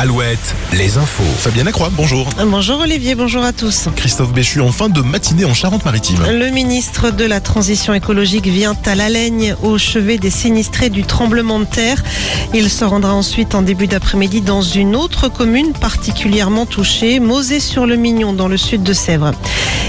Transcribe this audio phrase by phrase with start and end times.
[0.00, 1.22] Alouette, les infos.
[1.40, 2.26] Fabienne Lacroix, bonjour.
[2.46, 3.90] Bonjour Olivier, bonjour à tous.
[3.96, 6.16] Christophe Béchu en fin de matinée en Charente-Maritime.
[6.26, 11.04] Le ministre de la Transition écologique vient à la Laigne au chevet des sinistrés du
[11.04, 12.02] tremblement de terre.
[12.54, 18.48] Il se rendra ensuite en début d'après-midi dans une autre commune particulièrement touchée, Mosée-sur-le-Mignon dans
[18.48, 19.32] le sud de Sèvres.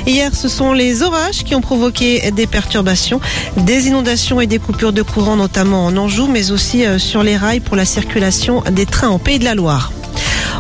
[0.05, 3.21] Hier, ce sont les orages qui ont provoqué des perturbations,
[3.55, 7.37] des inondations et des coupures de courant, notamment en Anjou, mais aussi euh, sur les
[7.37, 9.93] rails pour la circulation des trains en Pays de la Loire.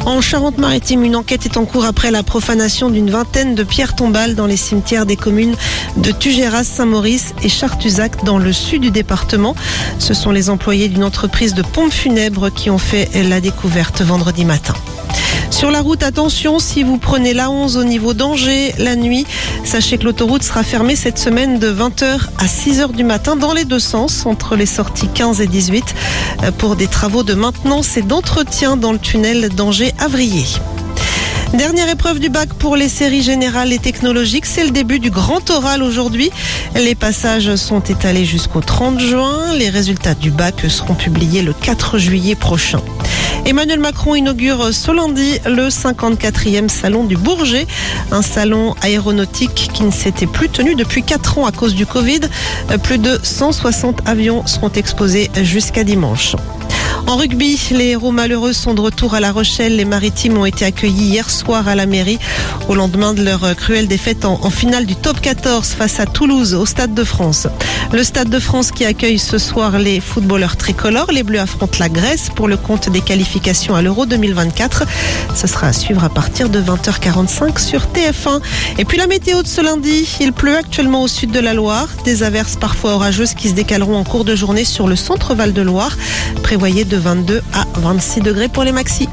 [0.05, 4.33] En Charente-Maritime, une enquête est en cours après la profanation d'une vingtaine de pierres tombales
[4.33, 5.55] dans les cimetières des communes
[5.97, 9.55] de Tugéras, Saint-Maurice et Chartuzac dans le sud du département.
[9.99, 14.43] Ce sont les employés d'une entreprise de pompes funèbres qui ont fait la découverte vendredi
[14.43, 14.73] matin.
[15.51, 19.27] Sur la route, attention, si vous prenez la 11 au niveau d'Angers la nuit,
[19.63, 23.65] sachez que l'autoroute sera fermée cette semaine de 20h à 6h du matin dans les
[23.65, 25.93] deux sens, entre les sorties 15 et 18,
[26.43, 30.45] euh, pour des travaux de maintenance et d'entretien dans le tunnel d'Angers-Avrier.
[31.53, 34.45] Dernière épreuve du bac pour les séries générales et technologiques.
[34.45, 36.31] C'est le début du grand oral aujourd'hui.
[36.75, 39.53] Les passages sont étalés jusqu'au 30 juin.
[39.57, 42.79] Les résultats du bac seront publiés le 4 juillet prochain.
[43.45, 47.65] Emmanuel Macron inaugure ce lundi le 54e salon du Bourget,
[48.11, 52.21] un salon aéronautique qui ne s'était plus tenu depuis 4 ans à cause du Covid.
[52.83, 56.35] Plus de 160 avions seront exposés jusqu'à dimanche.
[57.11, 59.75] En rugby, les héros malheureux sont de retour à La Rochelle.
[59.75, 62.19] Les Maritimes ont été accueillis hier soir à la mairie
[62.69, 66.65] au lendemain de leur cruelle défaite en, finale du top 14 face à Toulouse au
[66.65, 67.47] Stade de France.
[67.91, 71.11] Le Stade de France qui accueille ce soir les footballeurs tricolores.
[71.11, 74.85] Les Bleus affrontent la Grèce pour le compte des qualifications à l'Euro 2024.
[75.35, 78.39] Ce sera à suivre à partir de 20h45 sur TF1.
[78.77, 81.89] Et puis la météo de ce lundi, il pleut actuellement au sud de la Loire.
[82.05, 85.51] Des averses parfois orageuses qui se décaleront en cours de journée sur le centre Val
[85.51, 85.97] de Loire.
[86.41, 89.09] Prévoyez de 22 à 26 degrés pour les maxis.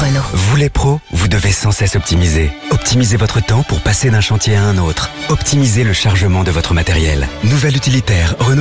[0.00, 0.20] Renault.
[0.32, 2.50] Vous les pros, vous devez sans cesse optimiser.
[2.70, 5.10] Optimisez votre temps pour passer d'un chantier à un autre.
[5.28, 7.28] Optimisez le chargement de votre matériel.
[7.44, 8.58] Nouvel utilitaire Renault.